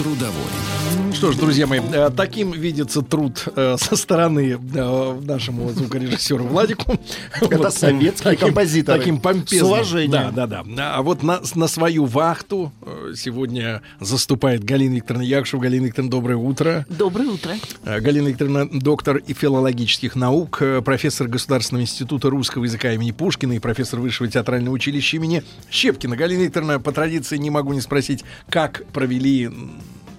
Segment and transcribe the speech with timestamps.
[0.00, 0.32] Трудовой.
[1.12, 6.98] Что ж, друзья мои, э, таким видится труд э, со стороны э, нашему звукорежиссеру Владику.
[7.38, 8.98] Это Вот, советские таким- композиторы.
[8.98, 9.68] Таким помпезным.
[9.68, 10.10] С уважением.
[10.34, 10.94] Да, да, да.
[10.96, 12.72] А вот на, на свою вахту
[13.14, 15.60] сегодня заступает Галина Викторовна Якшева.
[15.60, 16.86] Галина Викторовна, доброе утро.
[16.88, 17.52] Доброе утро.
[17.84, 24.00] Галина Викторовна, доктор и филологических наук, профессор Государственного института русского языка имени Пушкина и профессор
[24.00, 26.16] Высшего театрального училища имени Щепкина.
[26.16, 29.50] Галина Викторовна, по традиции не могу не спросить, как провели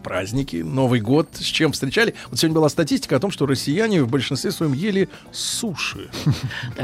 [0.01, 2.13] праздники, Новый год, с чем встречали.
[2.29, 6.09] Вот сегодня была статистика о том, что россияне в большинстве своем ели суши.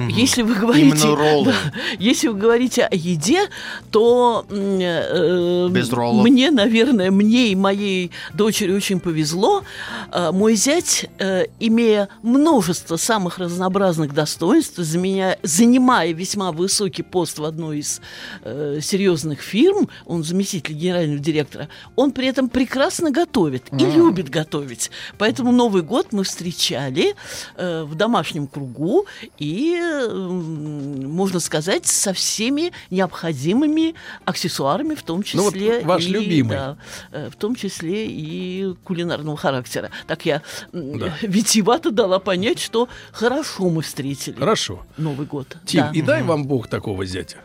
[0.09, 1.08] Если вы говорите,
[1.45, 1.53] да,
[2.00, 3.50] если вы говорите о еде,
[3.92, 6.23] то э, Без роллов.
[6.27, 9.64] мне, наверное, мне и моей дочери очень повезло.
[10.11, 17.44] Э, мой зять, э, имея множество самых разнообразных достоинств, заменя- занимая весьма высокий пост в
[17.44, 18.02] одной из
[18.44, 24.91] э, серьезных фирм, он заместитель генерального директора, он при этом прекрасно готовит и любит готовить.
[25.17, 27.16] Поэтому Новый год мы встречали
[27.55, 29.05] э, в домашнем кругу
[29.38, 36.09] и, э, можно сказать, со всеми необходимыми аксессуарами, в том Ну вот числе ваш и,
[36.09, 36.55] любимый.
[36.58, 36.77] да,
[37.11, 39.89] в том числе и кулинарного характера.
[40.06, 41.14] Так я Да.
[41.22, 44.86] витиевато дала понять, что хорошо мы встретили Хорошо.
[44.98, 45.58] Новый год.
[45.66, 45.92] Тим, Да.
[45.94, 47.38] и дай вам Бог такого зятя.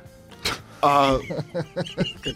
[0.84, 1.17] А,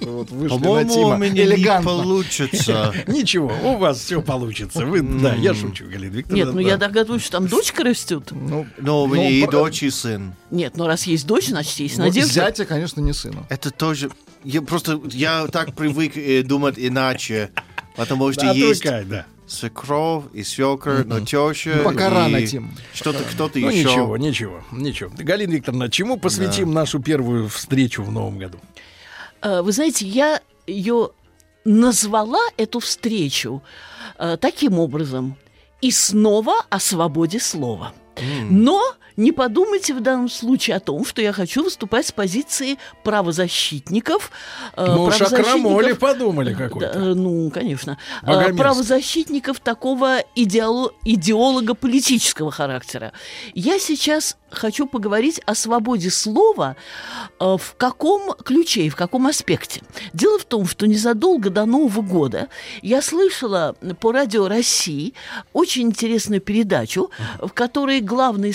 [0.02, 1.90] Вот вышли на по-моему, у меня не Элегантно.
[1.90, 2.94] получится.
[3.08, 4.86] Ничего, у вас все получится.
[4.86, 6.44] Вы, да, я шучу, Галина Викторовна.
[6.44, 8.28] Нет, ну я догадываюсь, что там дочка растет.
[8.30, 10.32] Ну, Но у Ну, меня и про- дочь, и сын.
[10.52, 12.32] Нет, ну раз есть дочь, значит есть Ну, надежда.
[12.32, 13.44] Зятя, конечно, не сыну.
[13.48, 14.12] Это тоже...
[14.44, 15.00] Я просто...
[15.10, 17.50] Я так привык э, думать иначе.
[17.96, 19.26] Потому что да, есть да.
[19.46, 21.82] Свекровь и свекр, но теща...
[21.84, 22.70] Пока и рано, Тим.
[22.92, 23.84] Что-то, кто-то Ну еще.
[23.84, 25.10] ничего, ничего, ничего.
[25.16, 28.58] Галина Викторовна, чему посвятим нашу первую встречу в новом году?
[29.42, 31.10] Э, Вы знаете, я ее
[31.64, 33.62] назвала, эту встречу,
[34.18, 35.36] э, таким образом.
[35.80, 37.92] И снова о свободе слова.
[38.50, 38.82] Но
[39.16, 44.30] не подумайте в данном случае о том, что я хочу выступать с позиции правозащитников.
[44.76, 46.86] э, Мы уж о крамоле подумали Да, какой-то.
[46.98, 47.98] э, ну, конечно.
[48.22, 48.56] Э, Богомерзко.
[48.56, 53.12] Правозащитников такого идеоло- идеолога политического характера.
[53.54, 56.76] Я сейчас хочу поговорить о свободе слова
[57.40, 59.82] э, в каком ключе и в каком аспекте.
[60.12, 62.48] Дело в том, что незадолго до Нового года
[62.82, 65.14] я слышала по радио России
[65.52, 67.10] очень интересную передачу,
[67.40, 68.52] в которой главной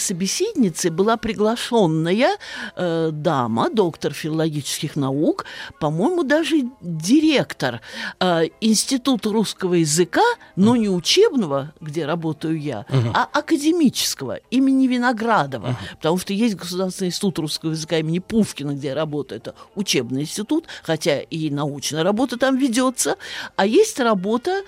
[0.51, 2.37] собеседницей была приглашенная
[2.75, 5.45] э, дама, доктор филологических наук,
[5.79, 7.81] по-моему, даже директор
[8.19, 10.21] э, Института русского языка,
[10.55, 17.39] но не учебного, где работаю я, а академического имени Виноградова, потому что есть Государственный институт
[17.39, 22.57] русского языка имени Пушкина, где я работаю, это учебный институт, хотя и научная работа там
[22.57, 23.15] ведется,
[23.55, 24.61] а есть работа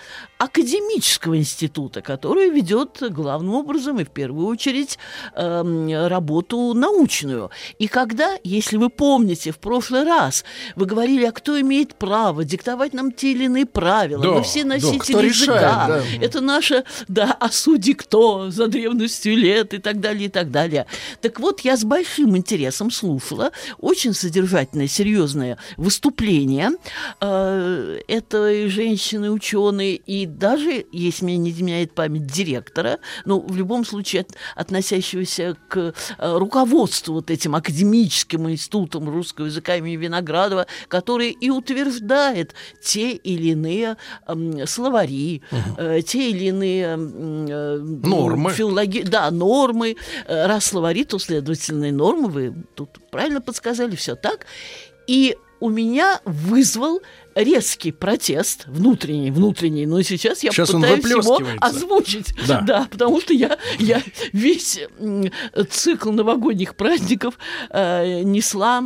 [0.43, 4.99] академического института, который ведет главным образом и в первую очередь
[5.35, 7.49] эм, работу научную.
[7.79, 10.43] И когда, если вы помните, в прошлый раз
[10.75, 14.63] вы говорили, а кто имеет право диктовать нам те или иные правила, Да, мы все
[14.63, 16.01] да, носители решает, языка, да.
[16.21, 20.87] это наше, да, а судьи кто за древностью лет и так далее, и так далее.
[21.21, 26.71] Так вот, я с большим интересом слушала очень содержательное, серьезное выступление
[27.21, 33.85] э, этой женщины, ученой, и даже, если меня не изменяет память, директора, ну, в любом
[33.85, 41.31] случае, от- относящегося к э, руководству вот этим академическим институтом русского языка имени Виноградова, который
[41.31, 45.41] и утверждает те или иные эм, словари,
[45.77, 48.51] э, те или иные м, э, Нормы.
[48.51, 49.95] филологи- да, нормы.
[50.27, 52.27] Э, Раз словари, то, следовательно, и нормы.
[52.29, 54.45] Вы тут правильно подсказали, все так.
[55.07, 57.01] И у меня вызвал
[57.35, 62.33] резкий протест, внутренний, внутренний, но сейчас я Сейчас пытаюсь его озвучить.
[62.47, 62.87] Да.
[62.91, 64.01] потому что я, я
[64.31, 64.79] весь
[65.69, 67.37] цикл новогодних праздников
[67.69, 68.83] э, несла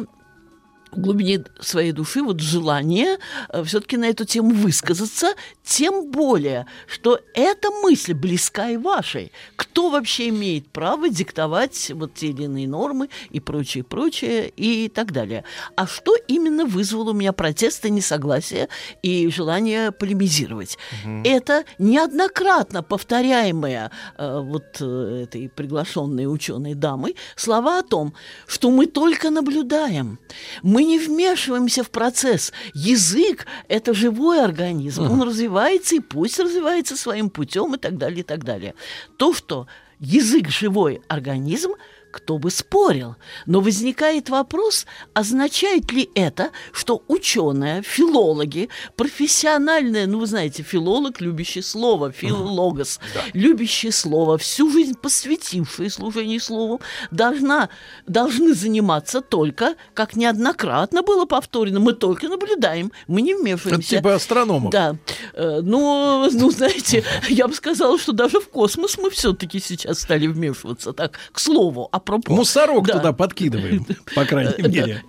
[0.91, 3.17] в глубине своей души вот желание
[3.63, 9.31] все-таки на эту тему высказаться, тем более, что эта мысль близка и вашей.
[9.55, 15.11] Кто вообще имеет право диктовать вот те или иные нормы и прочее, прочее и так
[15.11, 15.43] далее.
[15.75, 18.69] А что именно вызвало у меня протест и несогласие
[19.01, 20.77] и желание полемизировать?
[21.03, 21.21] Угу.
[21.25, 28.13] Это неоднократно повторяемая э, вот э, этой приглашенной ученой дамой слова о том,
[28.47, 30.19] что мы только наблюдаем,
[30.63, 32.51] мы не вмешиваемся в процесс.
[32.73, 38.23] Язык– это живой организм, он развивается и пусть развивается своим путем и так далее, и
[38.23, 38.73] так далее.
[39.17, 39.67] То, что
[39.99, 41.71] язык– живой организм–
[42.17, 43.15] кто бы спорил.
[43.45, 51.61] Но возникает вопрос, означает ли это, что ученые, филологи, профессиональные, ну, вы знаете, филолог, любящий
[51.61, 53.21] слово, филологос, да.
[53.33, 56.81] любящий слово, всю жизнь посвятивший служению слову,
[57.11, 57.69] должна,
[58.07, 63.97] должны заниматься только, как неоднократно было повторено, мы только наблюдаем, мы не вмешиваемся.
[63.97, 64.71] Это типа астрономов.
[64.71, 64.95] Да.
[65.33, 70.25] Э, но, ну, знаете, я бы сказала, что даже в космос мы все-таки сейчас стали
[70.25, 72.33] вмешиваться, так, к слову, апропо.
[72.33, 72.93] Мусорок да.
[72.93, 75.03] туда подкидываем, по крайней мере.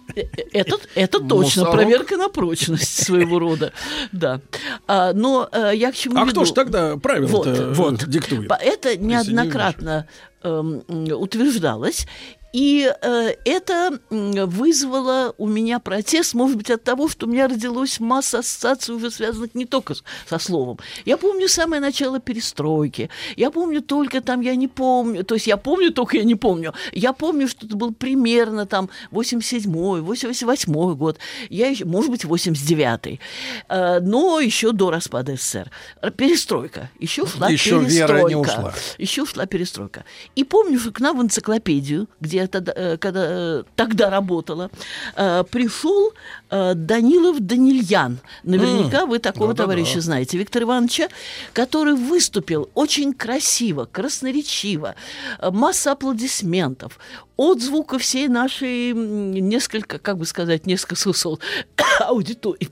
[0.52, 1.72] Это, это точно Мусорок.
[1.72, 3.72] проверка на прочность своего рода.
[4.12, 4.40] Да.
[4.86, 6.32] А, но а, я к чему А веду?
[6.32, 7.46] кто ж тогда правила вот,
[7.76, 8.08] вот.
[8.08, 8.50] диктует?
[8.60, 10.06] Это неоднократно
[10.42, 12.06] эм, утверждалось.
[12.52, 18.00] И э, это вызвало у меня протест, может быть, от того, что у меня родилась
[18.00, 20.78] масса ассоциаций, уже связанных не только с, со словом.
[21.04, 23.10] Я помню самое начало перестройки.
[23.36, 26.72] Я помню только там, я не помню, то есть я помню, только я не помню.
[26.92, 31.18] Я помню, что это был примерно там 87-й, 88-й год.
[31.50, 33.20] Я еще, может быть, 89-й.
[33.68, 35.70] Э, но еще до распада СССР.
[36.16, 36.90] Перестройка.
[36.98, 38.14] Еще шла еще перестройка.
[38.14, 38.74] Вера не ушла.
[38.96, 40.04] Еще шла перестройка.
[40.34, 44.70] И помню, что к нам в энциклопедию, где я тогда, э, когда, э, тогда работала,
[45.16, 46.12] э, пришел
[46.50, 48.20] Данилов Данильян.
[48.42, 51.08] Наверняка вы такого да, товарища да, знаете, Виктор Ивановича,
[51.52, 54.94] который выступил очень красиво, красноречиво,
[55.42, 56.98] масса аплодисментов,
[57.36, 61.38] отзвука всей нашей несколько, как бы сказать, несколько смысл
[62.00, 62.70] аудитории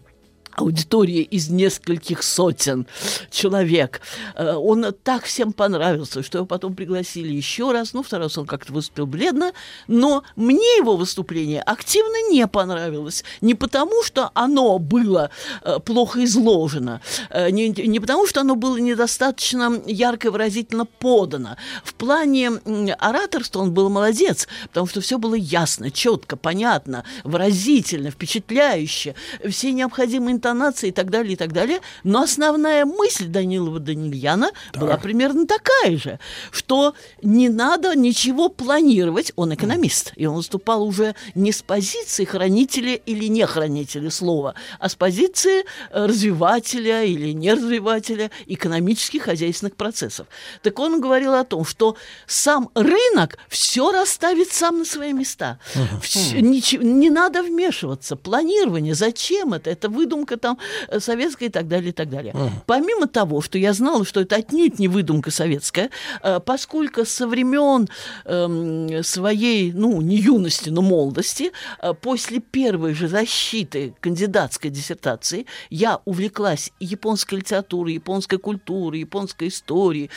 [0.56, 2.86] аудитории из нескольких сотен
[3.30, 4.00] человек.
[4.34, 7.92] Э, он так всем понравился, что его потом пригласили еще раз.
[7.92, 9.52] Ну, второй раз он как-то выступил бледно,
[9.86, 13.24] но мне его выступление активно не понравилось.
[13.40, 15.30] Не потому, что оно было
[15.62, 17.00] э, плохо изложено,
[17.30, 21.56] э, не, не потому, что оно было недостаточно ярко и выразительно подано.
[21.84, 22.50] В плане
[22.98, 29.14] ораторства он был молодец, потому что все было ясно, четко, понятно, выразительно, впечатляюще.
[29.48, 31.80] Все необходимые интонации и так далее, и так далее.
[32.04, 34.82] Но основная мысль Данилова Данильяна так.
[34.82, 36.18] была примерно такая же,
[36.50, 39.32] что не надо ничего планировать.
[39.36, 44.88] Он экономист, и он выступал уже не с позиции хранителя или не хранителя слова, а
[44.88, 50.26] с позиции э, развивателя или не развивателя экономических хозяйственных процессов.
[50.62, 51.96] Так он говорил о том, что
[52.26, 55.58] сам рынок все расставит сам на свои места.
[55.74, 56.00] Uh-huh.
[56.00, 58.16] Все, ничего, не надо вмешиваться.
[58.16, 59.70] Планирование, зачем это?
[59.70, 62.32] Это выдумка выдумка там э, советская и так далее, и так далее.
[62.32, 62.50] Uh-huh.
[62.66, 65.90] Помимо того, что я знала, что это отнюдь не выдумка советская,
[66.22, 67.88] э, поскольку со времен
[68.24, 71.52] э, своей, ну, не юности, но молодости,
[71.82, 80.10] э, после первой же защиты кандидатской диссертации я увлеклась японской литературой, японской культурой, японской историей,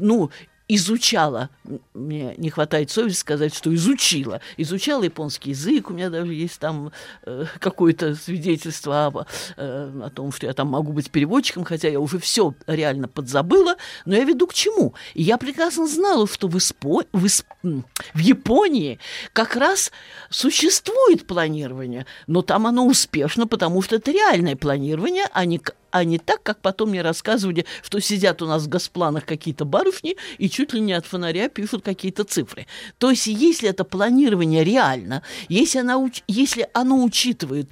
[0.00, 0.30] ну,
[0.68, 1.50] изучала,
[1.94, 6.90] мне не хватает совести сказать, что изучила, изучала японский язык, у меня даже есть там
[7.24, 9.22] э, какое-то свидетельство об, э,
[9.56, 13.76] о том, что я там могу быть переводчиком, хотя я уже все реально подзабыла,
[14.06, 14.94] но я веду к чему?
[15.14, 17.04] И я прекрасно знала, что в, Испо...
[17.12, 17.46] в, Исп...
[17.62, 18.98] в Японии
[19.32, 19.92] как раз
[20.30, 25.60] существует планирование, но там оно успешно, потому что это реальное планирование, а не
[25.96, 30.16] а не так, как потом мне рассказывали, что сидят у нас в госпланах какие-то барышни
[30.38, 32.66] и чуть ли не от фонаря пишут какие-то цифры.
[32.98, 35.96] То есть, если это планирование реально, если, она,
[36.28, 37.70] если оно учитывает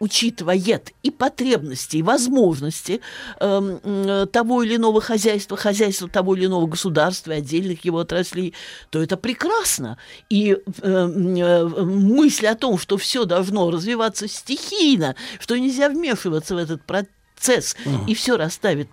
[0.00, 3.00] учитывает и потребности, и возможности
[3.40, 8.54] э, того или иного хозяйства, хозяйства того или иного государства, отдельных его отраслей,
[8.90, 9.96] то это прекрасно.
[10.28, 16.58] И э, э, мысль о том, что все должно развиваться стихийно, что нельзя вмешиваться в
[16.58, 17.08] этот процесс,
[17.44, 18.04] процесс, угу.
[18.06, 18.88] и все расставит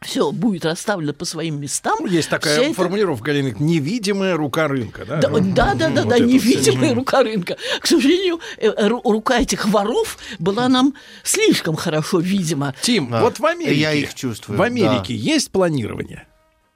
[0.00, 1.98] все будет расставлено по своим местам.
[2.00, 2.74] Ну, есть такая это...
[2.74, 5.20] формулировка, Галина, невидимая рука рынка, да?
[5.20, 6.94] Да, да, да, да, вот да невидимая все.
[6.94, 7.56] рука рынка.
[7.78, 12.74] К сожалению, э, рука этих воров была нам слишком хорошо видима.
[12.82, 13.22] Тим, да.
[13.22, 14.58] вот в Америке, я их чувствую.
[14.58, 15.20] В Америке да.
[15.20, 16.26] есть планирование?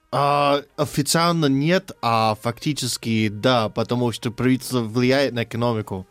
[0.09, 6.07] А, официально нет, а фактически да, потому что правительство влияет на экономику.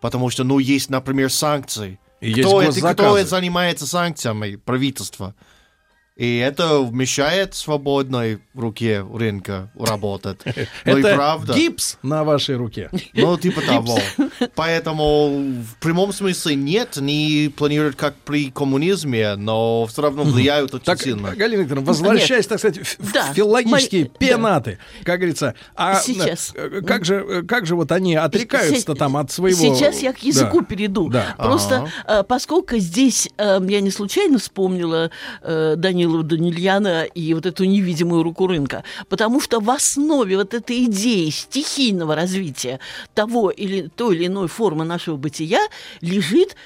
[0.00, 1.98] Потому что, ну, есть, например, санкции.
[2.20, 3.28] И кто, есть это, кто госзаказы.
[3.28, 4.56] занимается санкциями?
[4.56, 5.34] Правительство.
[6.18, 10.40] И это мешает свободной руке рынка работать.
[10.84, 11.54] Ну и Это правда.
[11.54, 12.90] гипс на вашей руке.
[13.14, 13.98] Ну, типа того.
[14.54, 15.28] Поэтому
[15.62, 21.00] в прямом смысле нет, не планируют как при коммунизме, но все равно влияют очень Так,
[21.00, 21.34] сильно.
[21.36, 23.32] Галина Викторовна, возвращаясь, так сказать, в, Да.
[23.32, 26.52] филологические пенаты, как говорится, а Сейчас.
[26.54, 29.58] э, как же, э, как же вот они отрекаются-то там от своего...
[29.58, 30.66] Сейчас я к языку Да.
[30.66, 31.08] перейду.
[31.08, 31.34] Да.
[31.38, 35.10] Просто э, поскольку здесь я не случайно вспомнила
[35.42, 35.74] э,
[36.08, 41.30] Данилу Данильяна и вот эту невидимую руку рынка, потому что в основе вот этой идеи
[41.30, 42.80] стихийного развития
[43.14, 45.60] того или той или иной формы нашего бытия
[46.00, 46.56] лежит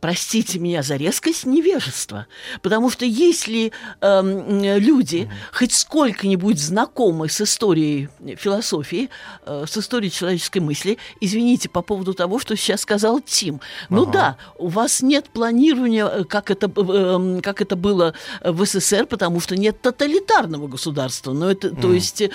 [0.00, 2.26] Простите меня за резкость невежества.
[2.62, 9.08] Потому что если эм, люди хоть сколько-нибудь знакомы с историей философии,
[9.46, 13.60] э, с историей человеческой мысли, извините по поводу того, что сейчас сказал Тим.
[13.88, 18.12] Ну да, у вас нет планирования, э, как это, э, эм, как это было
[18.44, 21.32] в СССР, потому что нет тоталитарного государства.
[21.32, 22.30] Но это, То есть э,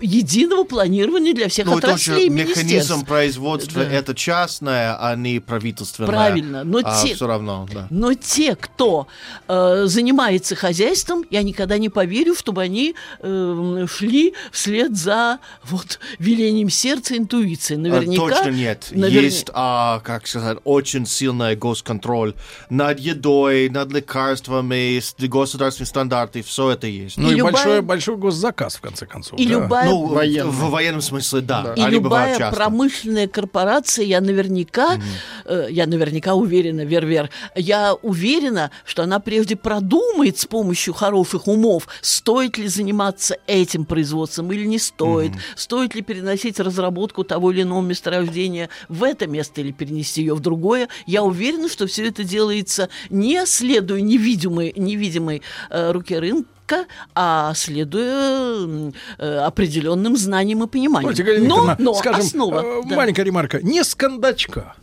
[0.00, 3.90] единого планирования для всех Ну, отраслей механизм производства, Да.
[3.90, 6.08] это частное, а не правительственное.
[6.08, 7.86] Правильно, но а те- все равно, да.
[7.90, 9.06] Но те, кто
[9.48, 16.70] э, занимается хозяйством, я никогда не поверю, чтобы они э, шли вслед за вот велением
[16.70, 17.78] сердца, интуицией.
[17.78, 18.28] А, Наверняка.
[18.28, 18.88] Точно нет.
[18.90, 22.34] наверня- Есть, а, как сказать, очень сильный госконтроль
[22.70, 27.16] над едой, над лекарствами, государственные стандарты, все это есть.
[27.16, 29.38] Ну И и, любая- большой, большой госзаказ, в конце концов.
[29.38, 29.52] И да.
[29.52, 30.50] любая ну, военный.
[30.50, 31.74] в военном смысле, да.
[31.76, 34.98] И а любая промышленная корпорация, я наверняка,
[35.44, 41.88] э, я наверняка уверена, Вер-Вер, я уверена, что она прежде продумает с помощью хороших умов,
[42.00, 47.82] стоит ли заниматься этим производством или не стоит, стоит ли переносить разработку того или иного
[47.82, 50.88] месторождения в это место или перенести ее в другое.
[51.06, 58.92] Я уверена, что все это делается не следуя невидимой, невидимой э, руке рынка, а следуя
[59.18, 61.14] э, определенным знаниям и пониманиям.
[61.14, 62.62] Смотрите, но, но скажем, основа.
[62.64, 62.96] э, да.
[62.96, 64.74] маленькая ремарка, не с кондачка.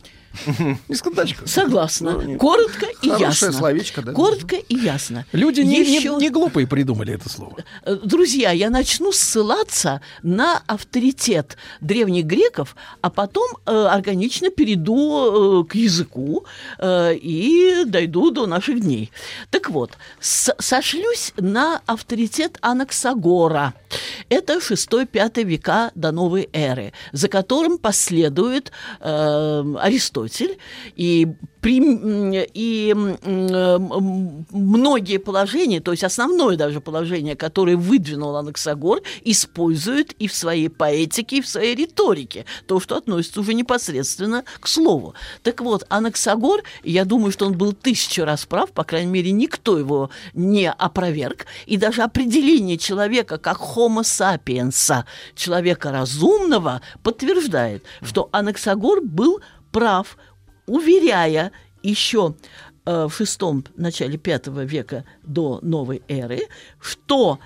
[0.88, 1.46] Не с кондачка.
[1.46, 2.36] Согласна.
[2.38, 3.52] Коротко и Хорошее ясно.
[3.52, 4.12] словечко, да?
[4.12, 5.26] Коротко и ясно.
[5.32, 7.56] Люди не, не- Еще- не глупые придумали это слово.
[7.84, 15.64] Э, Друзья, я начну ссылаться на авторитет древних греков, а потом э, органично перейду э,
[15.68, 16.44] к языку
[16.78, 19.10] э, и дойду до наших дней.
[19.50, 23.74] Так вот, сошлюсь на авторитет Анаксагора.
[24.28, 28.70] Это 6-5 века до новой эры, за которым последует
[29.00, 30.19] э, Аристотель
[30.96, 31.28] и
[31.60, 32.94] при- и
[34.50, 41.36] многие положения, то есть основное даже положение, которое выдвинул Анаксагор, использует и в своей поэтике,
[41.36, 45.14] и в своей риторике, то, что относится уже непосредственно к слову.
[45.42, 49.78] Так вот, Анаксагор, я думаю, что он был тысячу раз прав, по крайней мере, никто
[49.78, 59.02] его не опроверг, и даже определение человека как homo sapiens, человека разумного, подтверждает, что Анаксагор
[59.02, 59.40] был
[59.72, 60.16] прав,
[60.66, 62.36] уверяя еще
[62.84, 66.40] э, в шестом начале пятого века до новой эры,
[66.80, 67.38] что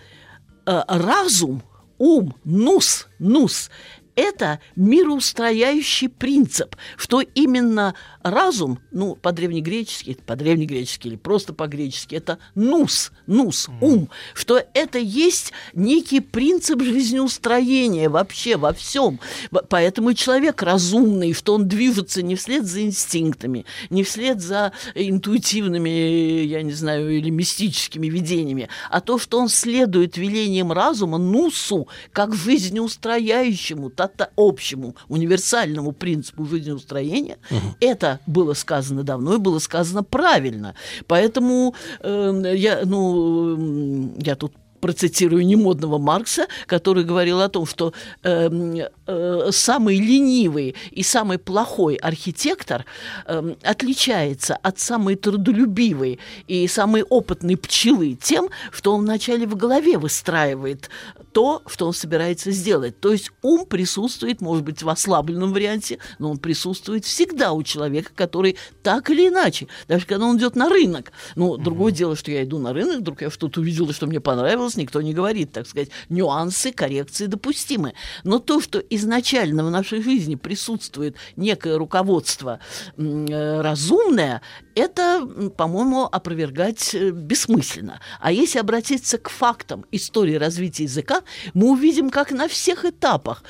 [0.66, 1.62] э, разум,
[1.98, 3.70] ум, нус, нус
[4.16, 13.68] это мироустрояющий принцип, что именно разум, ну, по-древнегречески, по-древнегречески или просто по-гречески, это нус, нус,
[13.80, 19.20] ум, что это есть некий принцип жизнеустроения вообще во всем.
[19.68, 26.44] Поэтому и человек разумный, что он движется не вслед за инстинктами, не вслед за интуитивными,
[26.44, 32.34] я не знаю, или мистическими видениями, а то, что он следует велениям разума, нусу, как
[32.34, 33.92] жизнеустрояющему,
[34.36, 37.36] общему, универсальному принципу жизнеустроения,
[37.80, 40.74] это было сказано давно и было сказано правильно.
[41.06, 44.52] Поэтому э, я, ну, м, я тут
[44.84, 51.94] процитирую немодного Маркса, который говорил о том, что эм, э, самый ленивый и самый плохой
[51.94, 52.84] архитектор
[53.24, 59.96] эм, отличается от самой трудолюбивой и самой опытной пчелы тем, что он вначале в голове
[59.96, 60.90] выстраивает
[61.32, 63.00] то, что он собирается сделать.
[63.00, 68.10] То есть ум присутствует, может быть, в ослабленном варианте, но он присутствует всегда у человека,
[68.14, 71.12] который так или иначе, даже когда он идет на рынок.
[71.34, 74.73] Ну, другое дело, что я иду на рынок, вдруг я что-то увидела, что мне понравилось,
[74.76, 77.94] никто не говорит, так сказать, нюансы, коррекции допустимы.
[78.22, 82.60] Но то, что изначально в нашей жизни присутствует некое руководство
[82.96, 84.42] э, разумное,
[84.74, 85.26] это,
[85.56, 88.00] по-моему, опровергать э, бессмысленно.
[88.20, 93.44] А если обратиться к фактам истории развития языка, мы увидим, как на всех этапах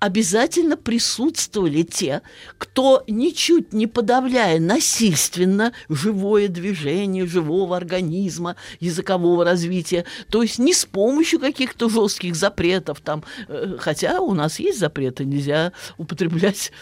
[0.00, 2.22] обязательно присутствовали те,
[2.56, 10.84] кто ничуть не подавляя насильственно живое движение живого организма, языкового развития, то есть не с
[10.84, 16.72] помощью каких-то жестких запретов, там, э, хотя у нас есть запреты, нельзя употреблять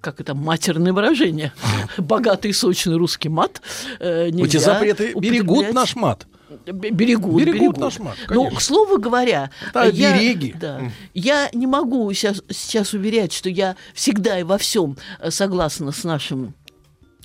[0.00, 1.52] как это, матерное выражение.
[1.98, 3.60] Богатый сочный русский мат.
[3.98, 6.26] Э, Эти запреты берегут наш мат.
[6.48, 8.16] Берегут, берегут, берегут наш мат.
[8.20, 8.50] Ну, конечно.
[8.50, 10.54] Но, к слову говоря, Это я, береги.
[10.58, 10.80] Да,
[11.12, 16.04] я не могу сейчас, сейчас уверять, что я всегда и во всем э, согласна с
[16.04, 16.54] нашим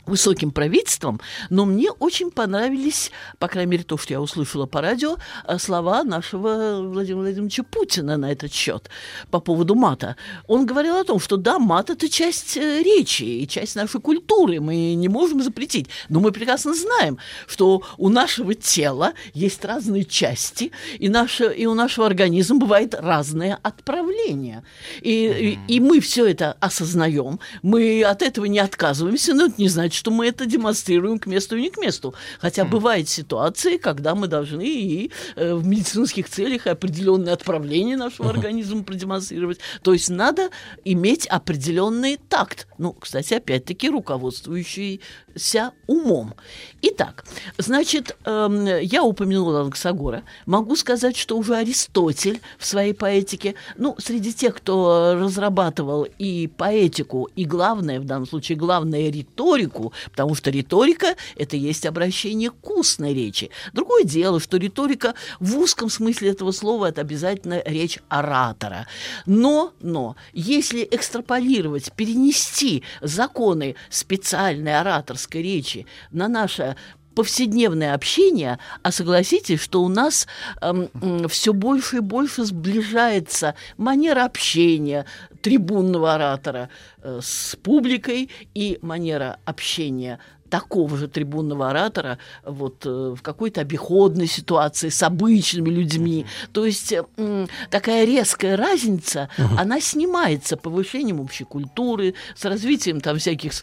[0.06, 5.18] высоким правительством, но мне очень понравились, по крайней мере, то, что я услышала по радио,
[5.48, 8.90] э, слова нашего Владимира Владимировича Путина на этот счет
[9.30, 10.16] по поводу мата.
[10.48, 14.60] Он говорил о том, что да, мат– это часть э, речи и часть нашей культуры,
[14.60, 17.18] мы не можем запретить, но мы прекрасно знаем,
[17.48, 23.60] что у нашего тела есть разные части, и, наше, и у нашего организма бывает разное
[23.62, 24.64] отправление.
[25.02, 29.70] И, и, и мы все это осознаем, мы от этого не отказываемся, но это не
[29.70, 32.14] значит, что мы это демонстрируем к месту и не к месту.
[32.40, 38.84] Хотя бывают ситуации, когда мы должны и э, в медицинских целях определенные отправления нашего организма
[38.84, 39.60] продемонстрировать.
[39.82, 40.50] То есть надо
[40.86, 42.68] иметь определенный такт.
[42.78, 46.34] Ну, кстати, опять-таки руководствующийся умом.
[46.82, 47.26] Итак,
[47.58, 50.24] значит, эм, я упомянула Анаксагора.
[50.46, 57.30] Могу сказать, что уже Аристотель в своей поэтике, ну, среди тех, кто разрабатывал и поэтику,
[57.36, 59.81] и главное, в данном случае, главное, риторику,
[60.12, 63.50] потому что риторика– это есть обращение к устной речи.
[63.74, 68.88] Другое дело, что риторика в узком смысле этого слова– это обязательно речь оратора.
[69.26, 76.76] Но, но, если экстраполировать, перенести законы специальной ораторской речи на наше
[77.16, 80.28] повседневное общение, а согласитесь, что у нас
[80.62, 80.90] эм,
[81.28, 85.06] все больше и больше сближается манера общения
[85.42, 86.70] трибунного оратора
[87.02, 90.20] э, с публикой и манера общения
[90.52, 96.26] такого же трибунного оратора вот, э, в какой-то обиходной ситуации с обычными людьми.
[96.52, 103.54] То есть э, такая резкая разница, она снимается повышением общей культуры, с развитием там всяких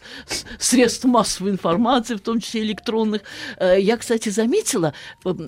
[0.57, 3.21] средств массовой информации, в том числе электронных.
[3.57, 4.93] Э, я, кстати, заметила,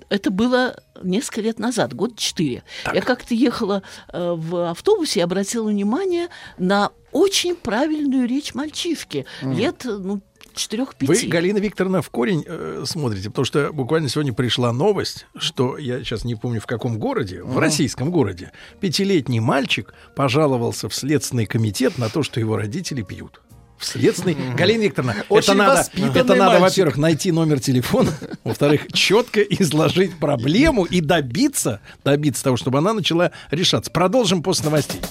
[0.09, 2.63] это было несколько лет назад, год четыре.
[2.93, 3.81] Я как-то ехала
[4.13, 6.27] в автобусе и обратила внимание
[6.59, 9.25] на очень правильную речь мальчишки.
[9.41, 9.55] Mm.
[9.55, 10.21] Лет, ну,
[10.61, 11.25] четырех-пяти.
[11.25, 15.99] Вы, Галина Викторовна, в корень э, смотрите, потому что буквально сегодня пришла новость, что я
[15.99, 17.53] сейчас не помню в каком городе, uh-huh.
[17.53, 23.41] в российском городе, пятилетний мальчик пожаловался в Следственный комитет на то, что его родители пьют.
[23.81, 24.35] В следственный.
[24.35, 24.55] Mm-hmm.
[24.55, 28.11] Галина Викторовна, Очень это надо, это надо, во-первых, найти номер телефона,
[28.43, 33.89] во-вторых, четко изложить проблему и добиться, добиться того, чтобы она начала решаться.
[33.89, 35.01] Продолжим после новостей.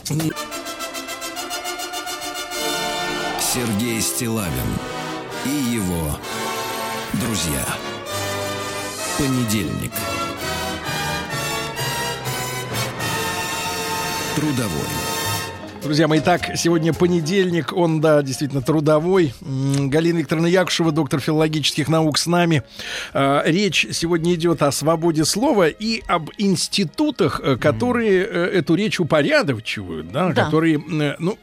[3.53, 5.00] Сергей Стилавин
[5.45, 6.19] и его
[7.15, 7.65] друзья.
[9.19, 9.93] Понедельник.
[14.37, 15.11] Трудовой.
[15.83, 19.33] Друзья мои, так, сегодня понедельник, он, да, действительно трудовой.
[19.41, 22.63] Галина Викторовна Якушева, доктор филологических наук с нами.
[23.15, 29.01] А, речь сегодня идет о свободе слова и об институтах, э, которые э, эту речь
[29.01, 30.45] упорядочивают, да, да.
[30.45, 31.39] которые, э, ну,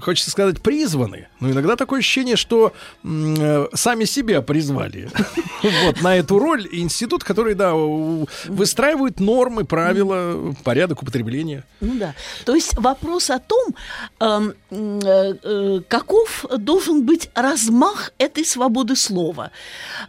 [0.00, 1.28] хочется сказать, призваны.
[1.40, 2.72] Но иногда такое ощущение, что
[3.04, 5.10] э, сами себя призвали
[5.84, 6.66] вот на эту роль.
[6.72, 7.74] Институт, который, да,
[8.46, 11.64] выстраивает нормы, правила, порядок употребления.
[11.80, 12.14] Ну да.
[12.44, 13.74] То есть вопрос о том,
[14.20, 19.50] эм, э, э, каков должен быть размах этой свободы слова.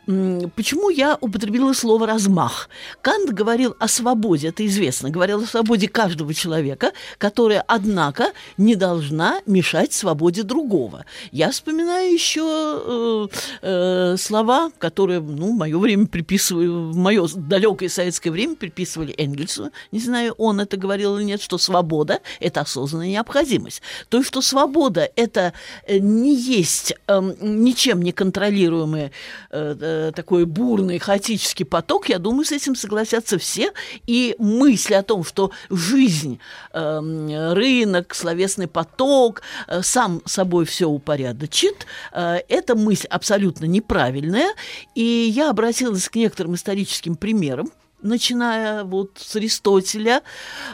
[0.05, 2.69] Почему я употребила слово «размах»?
[3.01, 9.41] Кант говорил о свободе, это известно, говорил о свободе каждого человека, которая, однако, не должна
[9.45, 11.05] мешать мешать свободе другого.
[11.31, 13.27] Я вспоминаю еще э,
[13.61, 19.71] э, слова, которые, ну, в мое время приписываю, в мое далекое советское время приписывали Энгельсу.
[19.91, 23.81] Не знаю, он это говорил или нет, что свобода– это осознанная необходимость.
[24.09, 25.53] То есть, что свобода– это
[25.85, 29.11] э, не есть э, ничем не контролируемый
[29.51, 33.73] э, э, такой бурный, хаотический поток, я думаю, с этим согласятся все.
[34.05, 36.39] И мысль о том, что жизнь,
[36.71, 39.41] э, рынок, словесный поток,
[39.81, 41.85] сам собой все упорядочит.
[42.11, 44.49] Э, эта мысль абсолютно неправильная.
[44.95, 50.21] И я обратилась к некоторым историческим примерам, начиная вот с Аристотеля.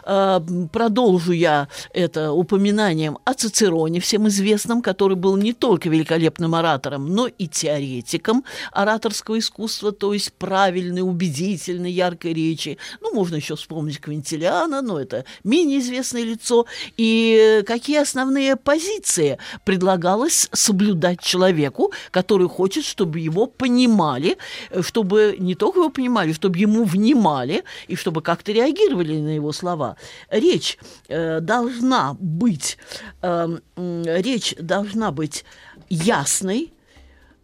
[0.06, 0.40] Э,
[0.72, 7.28] продолжу я это упоминанием о Цицероне, всем известном, который был не только великолепным оратором, но
[7.28, 12.78] и теоретиком ораторского искусства, то есть правильной, убедительной, яркой речи.
[13.02, 16.66] Ну, можно еще вспомнить Квинтилиана, но это менее известное лицо.
[16.98, 24.38] И какие основные позиции предлагалось соблюдать человеку, который хочет, чтобы его понимали,
[24.82, 29.52] чтобы не только его понимали, чтобы ему внимали понимали и чтобы как-то реагировали на его
[29.52, 29.96] слова.
[30.32, 32.78] Речь э, должна быть,
[33.22, 35.46] э, речь должна быть
[35.90, 36.74] ясной,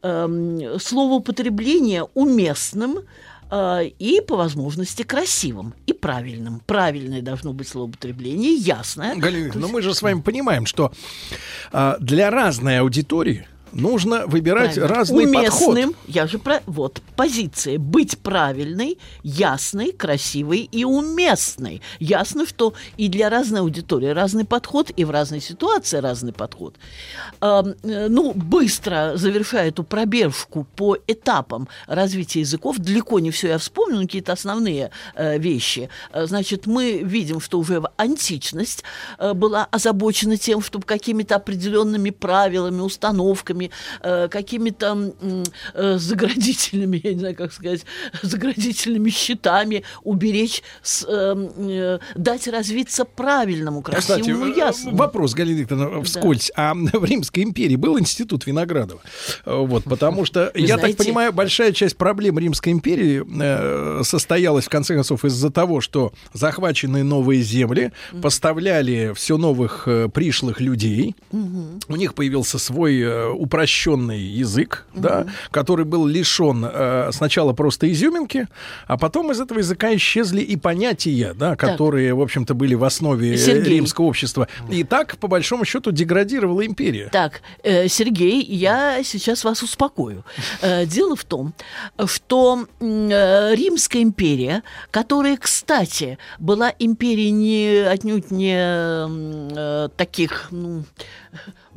[0.01, 2.99] э, словоупотребление уместным,
[3.51, 6.61] э, и по возможности красивым и правильным.
[6.65, 9.15] Правильное должно быть словоупотребление, ясное.
[9.15, 10.91] Галина, но мы же с вами понимаем, что
[11.71, 14.95] э, для разной аудитории нужно выбирать Правильно.
[14.95, 16.05] разный Уместным, подход.
[16.07, 21.81] Я же про вот позиция быть правильной, ясной, красивой и уместной.
[21.99, 26.75] Ясно, что и для разной аудитории разный подход, и в разной ситуации разный подход.
[27.41, 33.97] Э, ну, быстро завершая эту пробежку по этапам развития языков, далеко не все я вспомню,
[33.97, 35.89] но какие-то основные э, вещи.
[36.11, 38.83] Э, значит, мы видим, что уже античность
[39.17, 45.13] э, была озабочена тем, чтобы какими-то определенными правилами, установками знаками, э, какими-то
[45.73, 47.85] э, заградительными, я не знаю, как сказать,
[48.21, 54.97] заградительными щитами уберечь, с, э, дать развиться правильному, красивому, Кстати, ясному.
[54.97, 56.51] Вопрос, Галина Викторовна, вскользь.
[56.55, 56.71] Да.
[56.71, 59.01] А в Римской империи был институт Виноградова?
[59.45, 60.97] Вот, потому что, Вы я знаете...
[60.97, 67.03] так понимаю, большая часть проблем Римской империи состоялась, в конце концов, из-за того, что захваченные
[67.03, 68.21] новые земли mm-hmm.
[68.21, 71.15] поставляли все новых пришлых людей.
[71.31, 71.83] Mm-hmm.
[71.87, 73.03] У них появился свой
[73.49, 75.01] упрощенный язык, угу.
[75.01, 78.47] да, который был лишен э, сначала просто изюминки,
[78.85, 82.17] а потом из этого языка исчезли и понятия, да, которые, так.
[82.19, 83.77] в общем-то, были в основе Сергей.
[83.77, 84.47] римского общества.
[84.69, 87.09] И так, по большому счету, деградировала империя.
[87.11, 90.23] Так, э, Сергей, я сейчас вас успокою.
[90.61, 91.53] Э, дело в том,
[92.05, 100.83] что э, Римская империя, которая, кстати, была империей не отнюдь не э, таких, ну,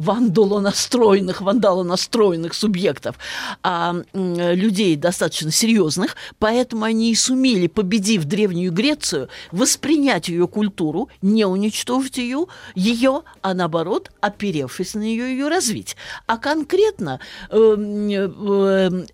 [0.02, 3.16] вандалонастроенных, вандалонастроенных субъектов,
[3.62, 11.44] а людей достаточно серьезных, поэтому они и сумели, победив Древнюю Грецию, воспринять ее культуру, не
[11.44, 15.96] уничтожить ее, ее, а наоборот, оперевшись на нее, ее развить.
[16.26, 17.56] А конкретно э,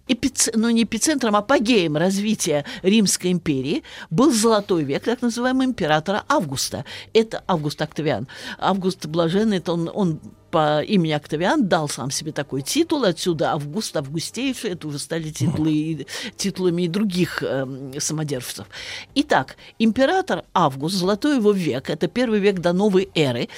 [0.08, 0.50] эпиц...
[0.54, 6.84] ну, не эпицентром, а апогеем развития Римской империи был Золотой век, так называемый императора Августа.
[7.12, 8.28] Это Август Октавиан.
[8.58, 13.96] Август Блаженный, это он, он по имени Октавиан дал сам себе такой титул, отсюда Август,
[13.96, 16.06] Августейший, это уже стали титулы,
[16.36, 17.66] титулами и других э,
[17.98, 18.66] самодержцев.
[19.14, 23.48] Итак, император Август, золотой его век, это первый век до новой эры,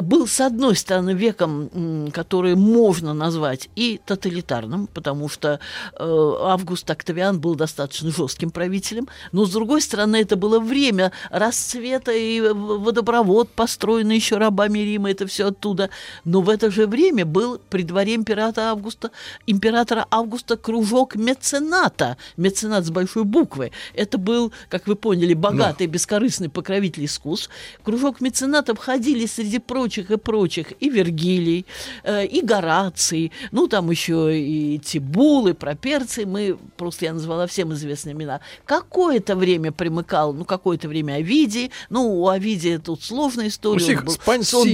[0.00, 5.60] был, с одной стороны, веком, который можно назвать и тоталитарным, потому что
[5.98, 12.12] э, Август Октавиан был достаточно жестким правителем, но, с другой стороны, это было время расцвета
[12.12, 15.90] и водопровод, построенный еще рабами Рима, это все оттуда,
[16.24, 19.10] но но в это же время был при дворе императора Августа,
[19.46, 23.72] императора Августа кружок мецената, меценат с большой буквы.
[23.92, 25.92] Это был, как вы поняли, богатый, Но.
[25.92, 27.50] бескорыстный покровитель искусств.
[27.84, 31.66] Кружок меценатов входили среди прочих и прочих и Вергилий,
[32.04, 37.74] э, и Гораций, ну там еще и Тибул, и Проперций, мы просто я назвала всем
[37.74, 38.40] известные имена.
[38.64, 43.98] Какое-то время примыкал, ну какое-то время Овидий, ну у Овидия тут сложная история.
[43.98, 44.14] Он был,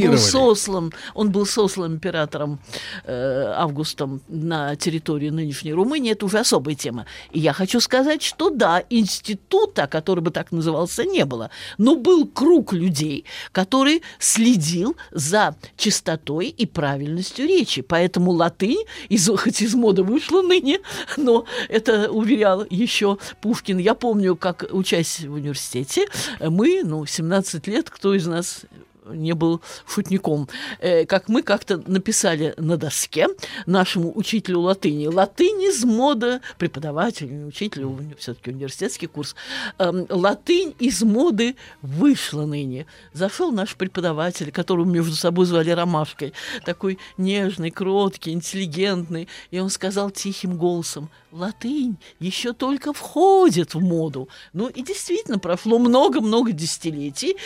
[0.04, 2.58] он был сослан, он был сослан императором
[3.04, 7.06] э, Августом на территорию нынешней Румынии, это уже особая тема.
[7.32, 11.48] И я хочу сказать, что да, института, который бы так назывался, не было.
[11.78, 17.80] Но был круг людей, который следил за чистотой и правильностью речи.
[17.80, 20.80] Поэтому латынь, из, хоть из моды вышла ныне,
[21.16, 23.78] но это уверял еще Пушкин.
[23.78, 26.06] Я помню, как учась в университете,
[26.40, 28.66] мы, ну, 17 лет, кто из нас
[29.10, 30.48] не был шутником.
[30.80, 33.28] Э, как мы как-то написали на доске
[33.66, 35.06] нашему учителю латыни.
[35.06, 39.34] Латынь из моды, преподавателю, учителю, все-таки университетский курс.
[39.78, 42.86] Эм, латынь из моды вышла ныне.
[43.12, 46.32] Зашел наш преподаватель, которого между собой звали Ромашкой,
[46.64, 49.28] такой нежный, кроткий, интеллигентный.
[49.50, 54.28] И он сказал тихим голосом, латынь еще только входит в моду.
[54.52, 57.36] Ну и действительно, прошло много-много десятилетий,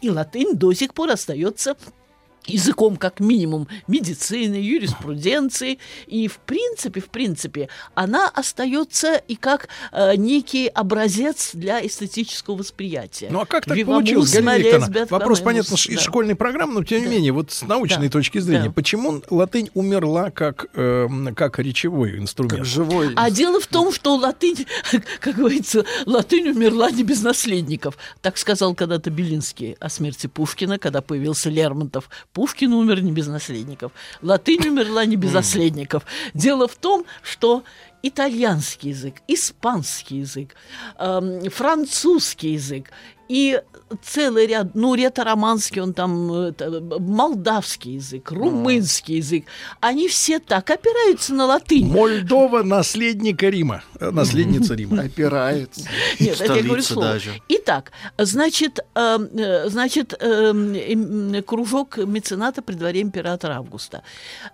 [0.00, 1.76] и латынь до сих пор остается
[2.46, 10.16] языком как минимум медицины, юриспруденции, и в принципе, в принципе, она остается и как э,
[10.16, 13.28] некий образец для эстетического восприятия.
[13.30, 16.00] Ну а как так Вивамус, получилось, Галина Вопрос, понятно, из да.
[16.00, 17.10] школьной программы, но тем не Да.
[17.12, 18.12] менее, вот с научной Да.
[18.12, 18.72] точки зрения, Да.
[18.72, 22.58] почему латынь умерла как, эм, как речевой инструмент?
[22.58, 23.12] Как живой.
[23.16, 24.66] А дело в том, что латынь,
[25.20, 27.96] как говорится, латынь умерла не без наследников.
[28.22, 32.08] Так сказал когда-то Белинский о смерти Пушкина, когда появился Лермонтов.
[32.34, 33.92] Пушкин умер не без наследников.
[34.20, 36.04] Латынь умерла не без наследников.
[36.34, 37.62] Дело в том, что
[38.02, 40.56] итальянский язык, испанский язык,
[40.98, 42.90] эм, французский язык
[43.28, 43.60] и
[44.02, 49.44] целый ряд, ну, ретро-романский, он там, э, это, молдавский язык, румынский язык,
[49.80, 51.86] они все так опираются на латынь.
[51.86, 53.82] Мольдова наследника Рима.
[54.00, 55.02] Э, Наследница Рима.
[55.02, 55.82] Опирается.
[56.18, 57.08] Нет, это я говорю Столица слово.
[57.08, 57.30] даже.
[57.48, 64.02] Итак, значит, э, э, значит, э, м, кружок мецената при дворе императора Августа.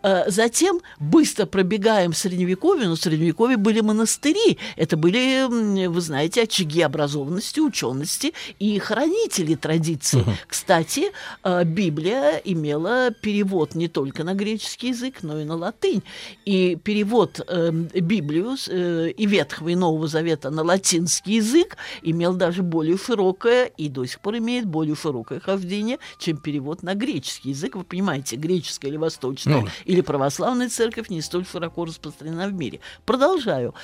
[0.03, 4.59] Э, Затем быстро пробегаем в Средневековье, но в Средневековье были монастыри.
[4.77, 10.23] Это были, вы знаете, очаги образованности, учености и хранители традиций.
[10.47, 16.03] Кстати, э, Библия имела перевод не только на греческий язык, но и на латынь.
[16.45, 22.63] И перевод э, Библию э, и Ветхого и Нового Завета на латинский язык имел даже
[22.63, 27.77] более широкое и до сих пор имеет более широкое хождение, чем перевод на греческий язык.
[27.77, 29.69] Вы понимаете, греческая или восточная Ну.
[29.87, 32.81] или православная церковь не столь широко распространена в мире.
[33.07, 33.75] Продолжаю.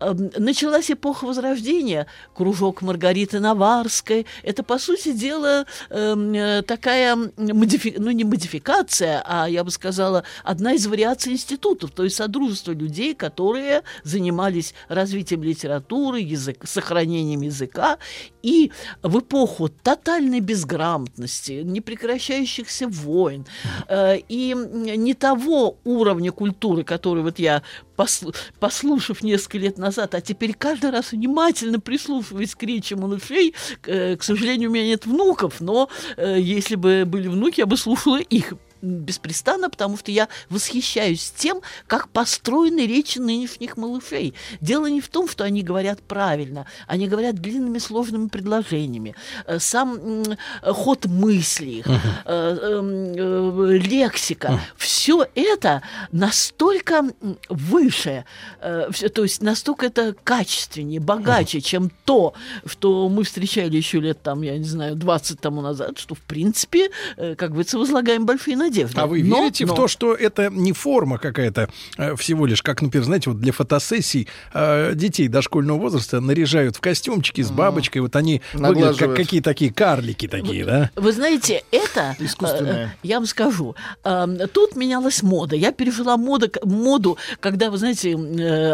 [0.00, 4.26] Эм, Началась эпоха Возрождения, кружок Маргариты Наварской.
[4.42, 10.24] Это, по сути дела, эм, э, такая, модифи- ну, не модификация, а, я бы сказала,
[10.42, 17.98] одна из вариаций институтов, то есть содружество людей, которые занимались развитием литературы, язык, сохранением языка.
[18.42, 23.46] И в эпоху тотальной безграмотности, непрекращающихся войн
[23.88, 27.62] э, и не того уровня культуры, который вот я,
[27.96, 34.16] послушав несколько лет назад, а теперь каждый раз внимательно прислушиваясь к речи малышей, к, э,
[34.16, 38.18] к сожалению, у меня нет внуков, но э, если бы были внуки, я бы слушала
[38.18, 38.54] их
[38.84, 44.34] беспрестанно, потому что я восхищаюсь тем, как построены речи нынешних малышей.
[44.60, 49.14] Дело не в том, что они говорят правильно, они говорят длинными сложными предложениями.
[49.46, 51.86] Э, Сам э, ход мыслей, их,
[52.24, 57.04] э, лексика, все это настолько
[57.48, 58.24] выше,
[58.60, 62.34] то есть настолько это качественнее, богаче, чем то,
[62.66, 66.90] что мы встречали еще лет там, я не знаю, 20 тому назад, что в принципе,
[67.16, 68.73] как говорится, возлагаем большие надежды.
[68.94, 72.62] А вы Но- верите в но- то, что это не форма какая-то э, всего лишь,
[72.62, 78.02] как, например, знаете, вот для фотосессий э, детей дошкольного возраста наряжают в костюмчики с бабочкой,
[78.02, 80.90] вот они выглядят как какие такие карлики такие, да?
[80.96, 82.86] Вы знаете, это, Искусственное.
[82.86, 85.56] э, я вам скажу, э, тут менялась мода.
[85.56, 88.14] Я пережила мода, моду, когда, вы знаете,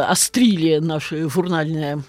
[0.07, 2.03] острили наши журнальные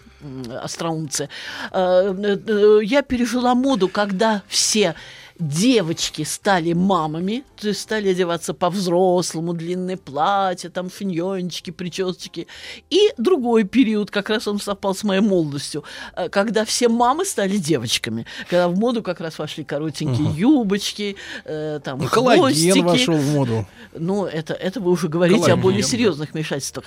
[0.61, 1.29] остроумцы.
[1.73, 4.95] Я пережила моду, когда все
[5.41, 12.47] девочки стали мамами, то есть стали одеваться по-взрослому, длинные платья, там финьончики, причесочки.
[12.89, 15.83] И другой период, как раз он совпал с моей молодостью,
[16.15, 21.79] э, когда все мамы стали девочками, когда в моду как раз вошли коротенькие юбочки, э,
[21.83, 22.79] там Ну, хвостики.
[22.79, 23.67] вошел в моду.
[23.93, 26.85] Ну, это, это вы уже говорите Коллаген, о более серьезных вмешательствах.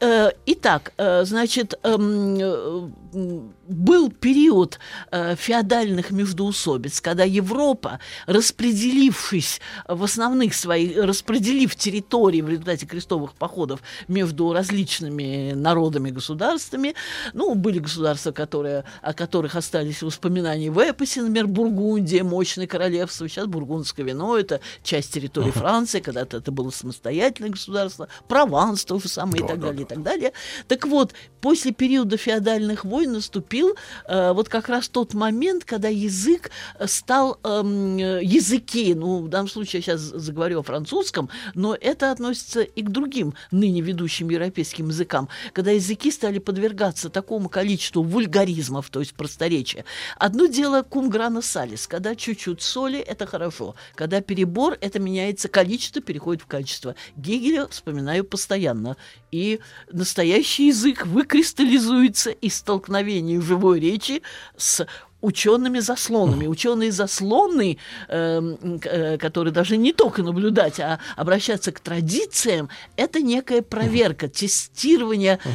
[0.00, 4.78] Э, Итак, э, значит, эм, был период
[5.10, 13.80] э, феодальных междоусобиц, когда Европа, распределившись в основных своих, распределив территории в результате крестовых походов
[14.08, 16.94] между различными народами, государствами,
[17.32, 23.46] ну, были государства, которые, о которых остались воспоминания в эпосе, например, Бургундия, мощное королевство, сейчас
[23.46, 29.44] бургундское вино, это часть территории Франции, когда-то это было самостоятельное государство, Прованс то же самое
[29.44, 30.32] и так далее, и так далее.
[30.68, 36.50] Так вот, после периода феодальных войн наступил э, вот как раз тот момент, когда язык
[36.78, 41.76] э, стал эм, э, языки, ну, в данном случае я сейчас заговорю о французском, но
[41.78, 48.02] это относится и к другим ныне ведущим европейским языкам, когда языки стали подвергаться такому количеству
[48.02, 49.84] вульгаризмов, то есть просторечия.
[50.18, 56.02] Одно дело кум грана салис, когда чуть-чуть соли, это хорошо, когда перебор, это меняется количество,
[56.02, 56.94] переходит в качество.
[57.16, 58.96] Гегеля вспоминаю постоянно.
[59.30, 64.22] И настоящий язык выкристаллизуется из столкновения живой речи
[64.56, 64.86] с
[65.20, 66.46] учеными заслонами.
[66.46, 67.78] Ученые заслоны,
[68.08, 75.38] к- э, которые даже не только наблюдать, а обращаться к традициям, это некая проверка, тестирование
[75.44, 75.48] э,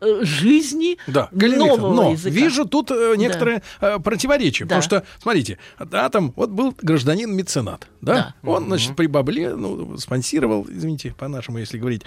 [0.00, 2.34] жизни Да, нового но языка.
[2.34, 4.64] вижу тут э, некоторые э, противоречия.
[4.64, 4.76] Да.
[4.76, 8.34] Потому что, смотрите, да, там вот был гражданин-меценат, да?
[8.42, 8.50] Да.
[8.50, 12.02] Он, значит, при бабле, ну, спонсировал, извините, по-нашему, если говорить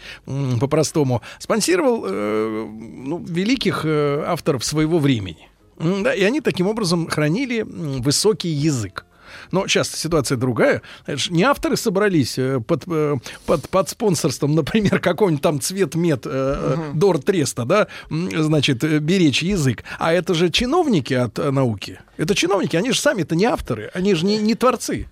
[0.60, 5.50] по-простому, спонсировал, э, ну, великих э, авторов своего времени.
[5.80, 9.06] Да, и они таким образом хранили высокий язык.
[9.52, 10.82] Но сейчас ситуация другая.
[11.06, 15.96] Это ж Не авторы собрались э, под, э, под, под спонсорством, например, какого-нибудь там цвет
[15.96, 19.84] мед э, Дор Треста, да, значит, беречь язык.
[19.98, 22.00] А это же чиновники от науки.
[22.18, 25.08] Это чиновники, они же сами-то не авторы, они же не, не творцы.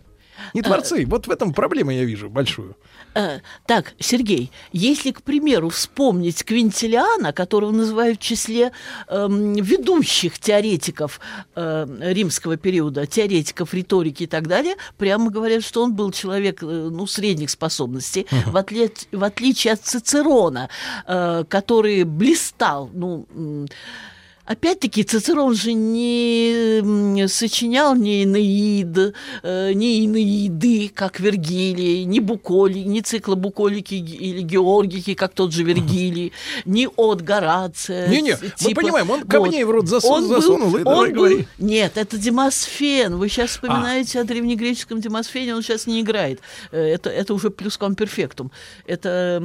[0.54, 1.06] Не творцы.
[1.06, 2.76] Вот в этом проблема я вижу большую.
[3.16, 8.72] Э, так, Сергей, если, к примеру, вспомнить Квинтилиана, которого называют в числе
[9.08, 11.20] эм, ведущих теоретиков
[11.56, 16.66] э, римского периода, теоретиков риторики и так далее, прямо говорят, что он был человек э,
[16.66, 20.70] ну, средних способностей, в, отле- в отличие от Цицерона,
[21.08, 23.26] э, который блистал, ну,
[24.48, 33.02] Опять-таки, Цицерон же не сочинял ни Энеид, э, ни Энеиды, как Вергилий, ни Буколи, ни
[33.02, 36.32] цикла Буколики или Георгики, как тот же Вергилий,
[36.66, 38.08] ни от Горация.
[38.08, 41.14] Не-не, т- мы понимаем, он камней в рот засу- Он был- засунул, и давай он
[41.16, 43.18] был- Нет, это Демосфен.
[43.18, 46.40] Вы сейчас вспоминаете о древнегреческом Демосфене, он сейчас не играет.
[46.72, 48.50] Э, Это, это уже плюском перфектум.
[48.86, 49.40] Это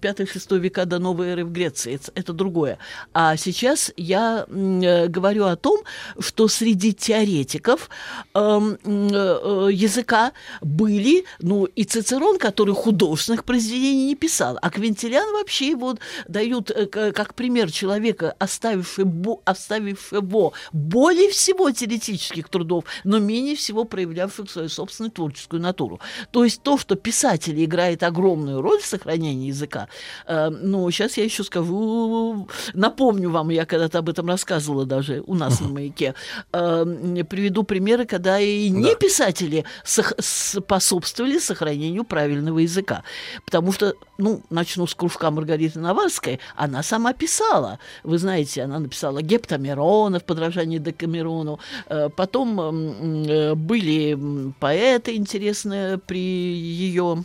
[0.00, 1.94] 5-6 века до новой эры в Греции.
[1.96, 2.78] Это, это другое.
[3.12, 5.80] А сейчас я э, говорю о том,
[6.18, 7.90] что среди теоретиков
[8.34, 15.32] эм, э, э, языка были, ну, и Цицерон, который художественных произведений не писал, а Квинтилиан
[15.32, 15.96] вообще его
[16.28, 24.68] дают как пример человека, оставившего, оставившего более всего теоретических трудов, но менее всего проявлявших свою
[24.68, 26.00] собственную творческую натуру.
[26.30, 29.88] То есть то, что писатель играет огромную роль в сохранении языка,
[30.26, 35.60] ну, сейчас я еще скажу, напомню вам, я когда-то об этом рассказывала даже у нас
[35.60, 36.14] на маяке,
[36.52, 43.02] э, приведу примеры, когда и не писатели способствовали сохранению правильного языка.
[43.44, 47.78] Потому что, ну, начну с кружка Маргариты Наварской, она сама писала.
[48.02, 51.58] Вы знаете, она написала Гептамирона в подражании Декамерону.
[51.88, 57.24] Э, Потом э, были поэты интересные при ее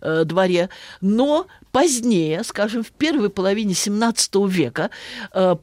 [0.00, 0.68] э, дворе.
[1.00, 4.90] Но позднее, скажем, в первой половине 17 века
[5.32, 5.54] э,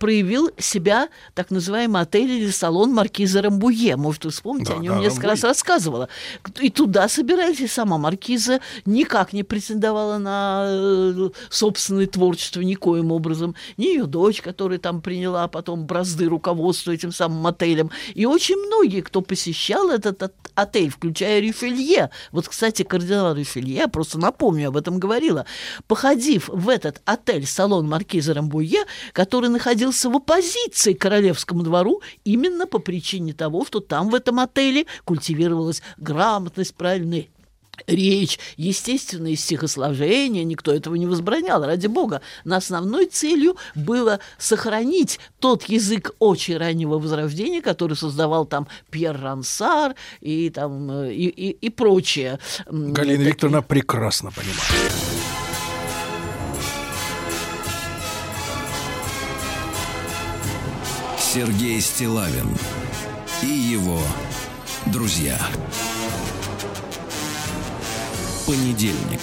[0.58, 3.96] себя так называемый отель или салон маркиза Рамбуе.
[3.96, 5.50] Может, вы вспомните, Да, о нем да, несколько раз Рамбуе.
[5.50, 6.10] рассказывала.
[6.60, 13.56] И туда собирались, и сама маркиза никак не претендовала на э, собственное творчество никоим образом.
[13.78, 17.92] Ни ее дочь, которая там приняла потом бразды руководства этим самым отелем.
[18.14, 22.10] И очень многие, кто посещал этот от- отель, включая Ришелье.
[22.32, 25.46] Вот, кстати, кардинал Ришелье, я просто напомню, об этом говорила,
[25.88, 32.80] походив в этот отель-салон маркиза Рамбуе, который находился в оппозиции к королевскому двору именно по
[32.80, 37.30] причине того, что там в этом отеле культивировалась грамотность, правильный
[37.88, 42.22] речь, естественные стихосложения, никто этого не возбранял, ради бога.
[42.44, 49.96] Но основной целью было сохранить тот язык очень раннего возрождения, который создавал там Пьер Рансар
[50.22, 52.40] и, там, э, и, и, и прочее.
[52.68, 54.60] Галина такие- Викторовна прекрасно понимает.
[61.18, 62.50] Сергей Стилавин
[63.44, 64.00] и его
[64.88, 65.38] друзья.
[68.50, 69.20] Понедельник.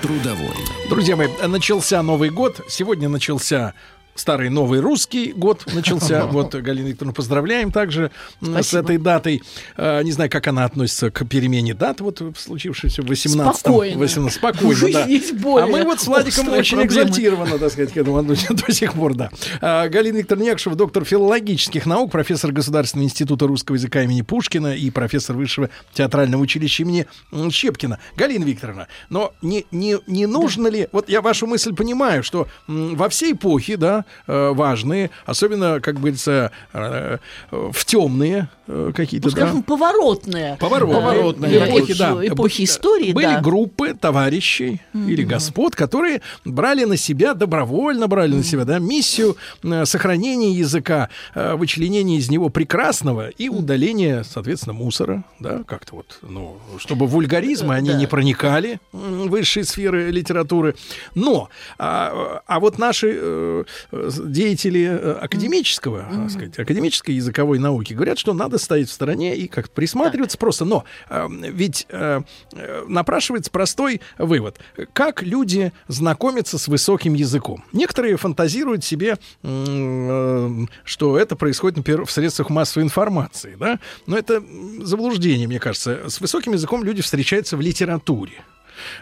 [0.00, 0.56] Трудовой.
[0.88, 2.62] Друзья мои, начался Новый год.
[2.70, 3.74] Сегодня начался
[4.20, 6.26] старый новый русский год начался.
[6.38, 8.82] Вот, Галина Викторовна, поздравляем также м, с Спасибо.
[8.82, 9.42] этой датой.
[9.76, 13.98] А, Не знаю, как она относится к перемене дат, вот случившейся в 18 Спокойно.
[13.98, 15.04] 18 спокойно, да.
[15.04, 16.86] есть более А мы вот с Владиком очень проблемы.
[16.86, 19.30] экзальтированно, так сказать, к этому относимся до сих пор, да.
[19.60, 24.90] А, Галина Викторовна Якшева, доктор филологических наук, профессор Государственного института русского языка имени Пушкина и
[24.90, 27.06] профессор Высшего театрального училища имени
[27.50, 27.98] Щепкина.
[28.16, 30.88] Галина Викторовна, но не, не, не нужно ли...
[30.92, 36.50] Вот я вашу мысль понимаю, что во всей эпохе, да, э, важные, особенно, как говорится,
[36.72, 37.18] э,
[37.50, 39.62] э, в темные э, какие-то, Ну, да.
[39.66, 42.26] Поворотные, Поворотные э, эпохи, да.
[42.26, 43.40] эпохи истории, Были да.
[43.40, 49.84] группы товарищей или господ, которые брали на себя, добровольно брали на себя, да, миссию э,
[49.84, 56.58] сохранения языка, э, вычленения из него прекрасного и удаления, соответственно, мусора, да, как-то вот, ну,
[56.78, 57.96] чтобы вульгаризмы, они Да.
[57.96, 60.74] не проникали в высшие сферы литературы.
[61.14, 67.92] Но, а, а вот наши э, э, деятели э, академического, так сказать, академической языковой науки
[67.92, 70.64] говорят, что надо стоять в стороне и как присматриваться просто.
[70.64, 72.20] Но э, ведь э,
[72.52, 74.58] э, напрашивается простой вывод.
[74.92, 77.64] Как люди знакомятся с высоким языком?
[77.72, 83.78] Некоторые фантазируют себе, э, что это происходит, например, в средствах массовой информации, да?
[84.06, 84.42] Но это
[84.82, 86.08] заблуждение, мне кажется.
[86.08, 88.44] С высоким языком люди встречаются в литературе.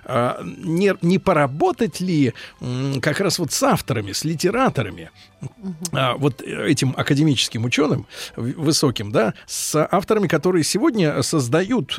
[0.05, 2.35] А, не, не поработать ли
[3.01, 5.11] как раз вот с авторами, с литераторами,
[5.93, 8.07] а, вот этим академическим ученым
[8.37, 11.99] высоким, да, с авторами, которые сегодня создают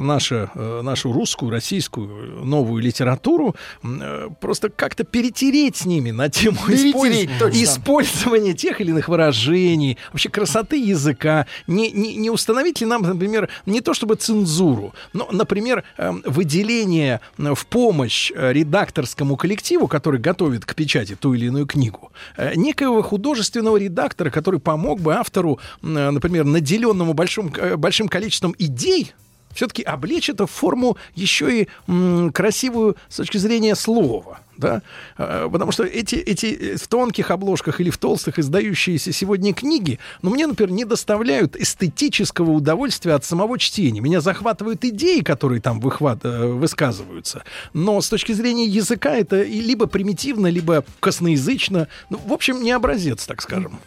[0.00, 6.58] наше, э, нашу русскую, российскую новую литературу, э, просто как-то перетереть с ними на тему
[6.68, 11.46] использ- использования тех или иных выражений, вообще красоты языка.
[11.66, 17.20] Не, не, не установить ли нам, например, не то чтобы цензуру, но, например, эм, выделение
[17.36, 22.12] в помощь э, редакторскому коллективу, который готовит к печати ту или иную книгу,
[22.54, 29.12] некоего художественного редактора, который помог бы автору, например, наделенному большим, большим количеством идей,
[29.54, 34.40] все-таки облечь это в форму еще и м, красивую с точки зрения слова.
[34.56, 34.82] Да?
[35.16, 39.98] А, Потому что эти, эти э, в тонких обложках или в толстых издающиеся сегодня книги,
[40.22, 44.00] ну, мне, например, не доставляют эстетического удовольствия от самого чтения.
[44.00, 47.44] Меня захватывают идеи, которые там выхват, э, высказываются.
[47.72, 51.88] Но с точки зрения языка это либо примитивно, либо косноязычно.
[52.10, 53.78] Ну, в общем, не образец, так скажем.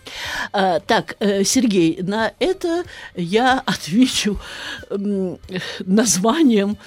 [0.51, 2.83] А, так, э, Сергей, на это
[3.15, 4.39] я отвечу
[5.79, 6.77] названием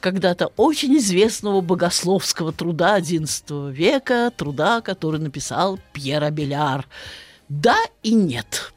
[0.00, 6.86] когда-то очень известного богословского труда XI века, труда, который написал Пьер Абеляр.
[7.48, 8.72] Да и нет.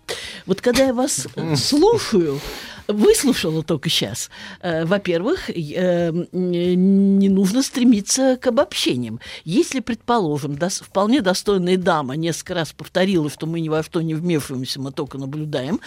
[0.46, 2.40] Вот когда я вас слушаю,
[2.88, 4.30] выслушала только сейчас.
[4.62, 9.20] Э, Во-первых, э, не нужно стремиться к обобщениям.
[9.44, 14.80] Если, предположим, вполне достойная дама несколько раз повторила, что мы ни во что не вмешиваемся,
[14.80, 15.80] мы только наблюдаем,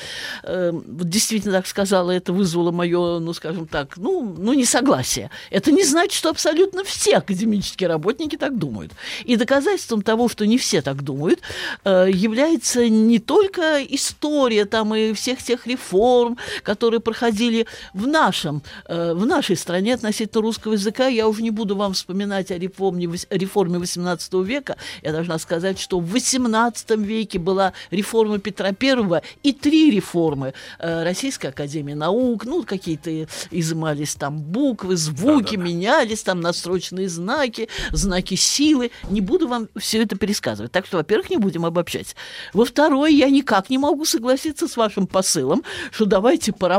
[0.45, 5.31] э, вот действительно так сказала, это вызвало мое, ну, скажем так, ну, ну, несогласие.
[5.51, 8.93] Это не значит, что абсолютно все академические работники так думают.
[9.25, 11.41] И доказательством того, что не все так думают,
[11.85, 19.13] э, является не только история там и всех тех реформ, которые проходили в нашем, э,
[19.15, 21.07] в нашей стране относительно русского языка.
[21.07, 24.77] Я уже не буду вам вспоминать о реформе, реформе XVIII века.
[25.03, 30.55] Я должна сказать, что в XVIII веке была реформа Петра I и три реформы.
[30.79, 38.35] Э, Российской академии наук, ну, какие-то изымались там буквы, звуки, менялись там настрочные знаки, знаки
[38.35, 38.91] силы.
[39.11, 40.73] Не буду вам все это пересказывать.
[40.73, 42.17] Так что, во-первых, не будем обобщать.
[42.53, 46.78] Во-вторых, я никак не могу согласиться с вашим посылом, что давайте поработаем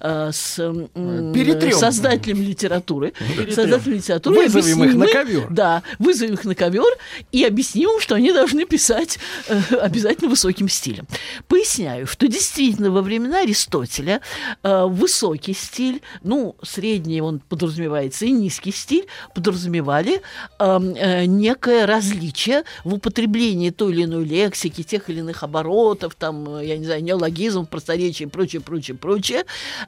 [0.00, 0.56] э, с
[0.94, 1.72] Перетрем.
[1.72, 3.12] создателем литературы.
[3.50, 4.48] Создателем литературы.
[4.48, 5.46] Вызовем их на ковер.
[5.50, 6.96] Да, вызовем их на ковер
[7.32, 11.06] и объясним им, что они должны писать э, обязательно высоким стилем.
[11.46, 14.20] Поясняю, что действительно во времена Аристотеля
[14.62, 20.20] э, высокий стиль, ну, средний он подразумевается, и низкий стиль подразумевали
[20.58, 26.56] э, э, некое различие в употреблении той или иной лексики, тех или иных оборотов, там,
[26.56, 28.96] э, я не знаю, неологизм, просторечие и прочее, прочее, прочее,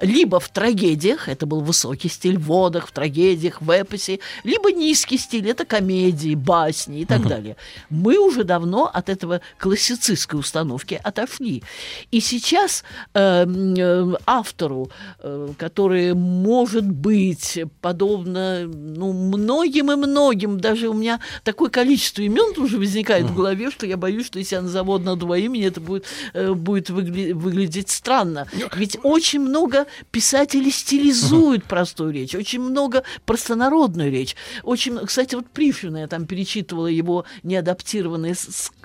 [0.00, 5.18] либо в трагедиях, это был высокий стиль, в водах, в трагедиях, в эпосе, либо низкий
[5.18, 7.56] стиль, это комедии, басни и так далее.
[7.90, 11.62] Мы уже давно от этого классицистской установки отошли.
[12.10, 14.90] И сейчас э, м, э, автору,
[15.20, 22.52] э, который может быть подобно ну, многим и многим, даже у меня такое количество имен
[22.58, 26.04] уже возникает в голове, что я боюсь, что если я назову одно-два имени, это будет,
[26.32, 28.46] э, будет выгля- выглядеть странно.
[28.74, 34.36] Ведь очень много писателей стилизуют простую речь, очень много простонародную речь.
[34.62, 38.34] Очень, кстати, вот Пришвина, я там перечитывала его неадаптированные,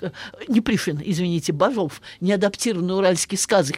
[0.00, 0.10] э,
[0.48, 3.74] не Пришвин, извините, Бажов, неадаптированные уральские сказы.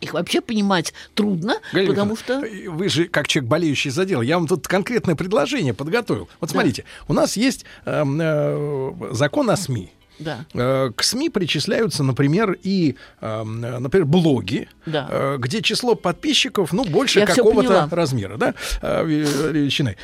[0.00, 2.44] Их вообще понимать трудно, Галина потому что...
[2.44, 6.28] э, Вы же, как человек, болеющий за дело, я вам тут конкретное предложение подготовил.
[6.40, 9.92] Вот смотрите, у нас есть эм, э, закон о СМИ.
[10.18, 10.44] Да.
[10.54, 15.06] Э, К СМИ причисляются, например, и, эм, например, блоги, Да.
[15.10, 19.96] э, где число подписчиков, ну, больше какого-то размера, да, э, ве- величины.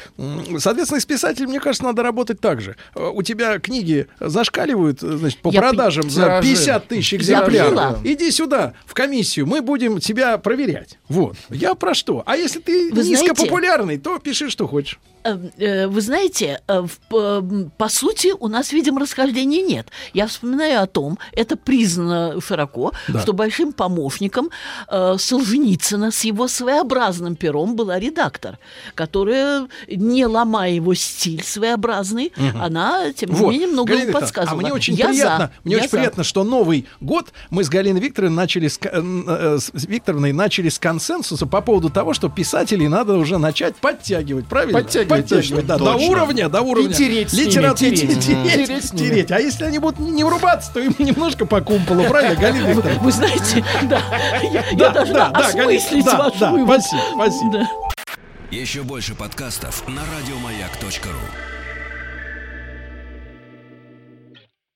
[0.59, 2.77] Соответственно, с писателем, мне кажется, надо работать так же.
[2.95, 6.49] У тебя книги зашкаливают, значит, по Я продажам за Тиражи.
[6.49, 8.05] 50 тысяч экземпляров.
[8.05, 10.99] Иди сюда, в комиссию, мы будем тебя проверять.
[11.09, 11.37] Вот.
[11.51, 12.23] Я про что?
[12.27, 14.99] А если ты Вы знаете- низкопопулярный, то пиши, что хочешь.
[15.25, 19.89] Э, э, вы знаете, э, по, сути у нас, видимо, расхождений нет.
[20.13, 23.21] Я вспоминаю о том, это признано широко, Да.
[23.21, 24.51] что большим помощником
[24.89, 28.59] э, Солженицына с его своеобразным пером была редактор,
[28.95, 33.51] которая, не ломая его стиль своеобразный, она, тем не Вот.
[33.53, 34.61] менее, много Галина ему Викторовна, подсказывала.
[34.61, 35.53] А мне очень Я приятно, за.
[35.65, 35.97] мне Я очень за.
[35.97, 41.47] приятно, что Новый год мы с Галиной Викторовной начали с, с Викторовной начали с консенсуса
[41.47, 44.81] по поводу того, что писателей надо уже начать подтягивать, правильно?
[44.81, 45.63] Подтягивать, точно.
[45.63, 46.91] да, до уровня, до уровня.
[46.91, 47.33] И тереть
[48.91, 49.31] тереть.
[49.31, 53.03] А если они будут не врубаться, то им немножко по кумполу, правильно, Галина Викторовна?
[53.03, 54.03] Вы знаете, да,
[54.73, 56.83] я, должна да, да, Галина, осмыслить да, ваш да, вывод.
[56.83, 57.69] спасибо, спасибо.
[58.51, 61.54] Еще больше подкастов на радиомаяк.ру.